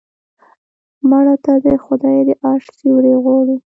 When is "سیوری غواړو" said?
2.77-3.55